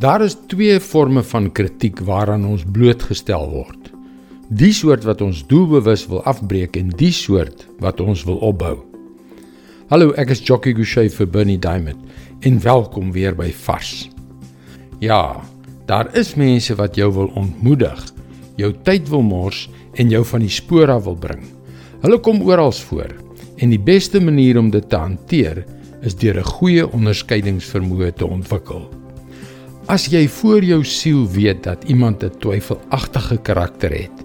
[0.00, 3.90] Daar is twee forme van kritiek waaraan ons blootgestel word.
[4.48, 8.78] Die soort wat ons doelbewus wil afbreek en die soort wat ons wil opbou.
[9.92, 12.00] Hallo, ek is Jockey Gouchee vir Bernie Diamond
[12.48, 14.08] en welkom weer by Vars.
[15.04, 15.42] Ja,
[15.84, 18.00] daar is mense wat jou wil ontmoedig,
[18.56, 19.66] jou tyd wil mors
[20.00, 21.44] en jou van die spoor af wil bring.
[22.00, 23.12] Hulle kom oral voor
[23.60, 25.60] en die beste manier om dit te hanteer
[26.00, 28.99] is deur 'n goeie onderskeidingsvermoë te ontwikkel.
[29.88, 34.16] As jy voor jou siel weet dat iemand 'n twyfelagtige karakter het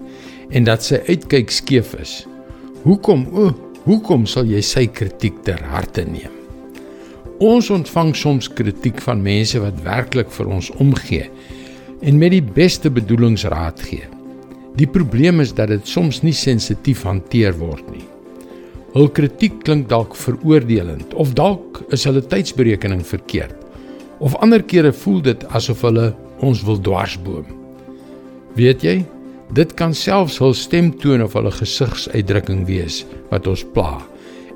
[0.50, 2.26] en dat sy uitkyk skeef is,
[2.82, 6.30] hoekom o, hoekom sal jy sy kritiek ter harte neem?
[7.38, 11.30] Ons ontvang soms kritiek van mense wat werklik vir ons omgee
[12.00, 14.04] en met die beste bedoelings raad gee.
[14.76, 18.04] Die probleem is dat dit soms nie sensitief hanteer word nie.
[18.92, 23.65] Hul kritiek klink dalk veroordelend of dalk is hulle tydsberekening verkeerd
[24.18, 26.10] of ander kere voel dit asof hulle
[26.44, 27.46] ons wil dwarsboom.
[28.56, 28.96] Weet jy,
[29.56, 34.00] dit kan selfs hul stemtoon of hulle gesigsuitdrukking wees wat ons pla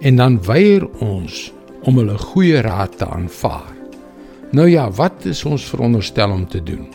[0.01, 1.51] en dan weier ons
[1.89, 3.69] om hulle goeie raad te aanvaar.
[4.57, 6.89] Nou ja, wat is ons veronderstel om te doen?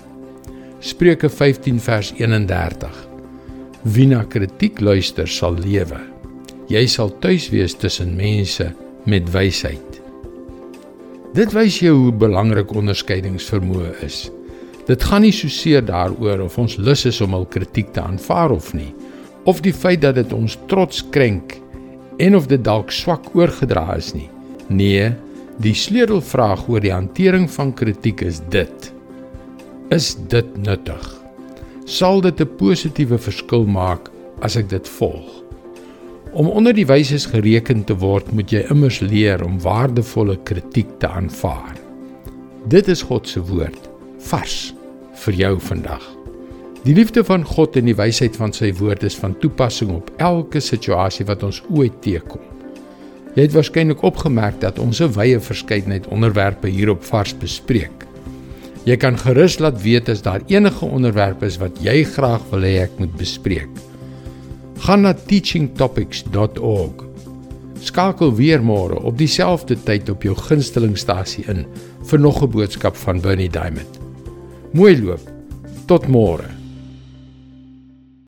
[0.84, 2.98] Spreuke 15 vers 31.
[3.96, 6.02] Wie na kritiek luister, sal lewe.
[6.70, 8.72] Jy sal tuis wees tussen mense
[9.06, 9.85] met wysheid.
[11.36, 14.30] Dit wys jou hoe belangrik onderskeidingsvermoë is.
[14.88, 18.54] Dit gaan nie so seer daaroor of ons lus is om hul kritiek te aanvaar
[18.56, 18.94] of nie,
[19.44, 21.58] of die feit dat dit ons trots krenk
[22.24, 24.30] en of dit dalk swak oorgedra is nie.
[24.72, 25.12] Nee,
[25.60, 28.92] die sleutelvraag oor die hantering van kritiek is dit:
[29.92, 31.04] Is dit nuttig?
[31.84, 34.08] Sal dit 'n positiewe verskil maak
[34.40, 35.45] as ek dit volg?
[36.36, 41.08] Om onder die wyses gereken te word, moet jy immers leer om waardevolle kritiek te
[41.08, 41.78] aanvaar.
[42.68, 43.88] Dit is God se woord,
[44.28, 44.74] vars
[45.22, 46.04] vir jou vandag.
[46.84, 50.60] Die liefde van God en die wysheid van sy woord is van toepassing op elke
[50.60, 52.44] situasie wat ons ooit teekom.
[53.40, 58.04] Jy het waarskynlik opgemerk dat ons 'n wye verskeidenheid onderwerpe hier op Vars bespreek.
[58.84, 62.84] Jy kan gerus laat weet as daar enige onderwerpe is wat jy graag wil hê
[62.84, 63.95] ek moet bespreek
[64.86, 67.06] gaan na teachingtopics.org.
[67.82, 71.64] Skakel weer môre op dieselfde tyd op jou gunstelingstasie in
[72.10, 74.00] vir nog 'n boodskap van Bernie Diamond.
[74.74, 75.26] Mooi loop.
[75.86, 76.65] Tot môre.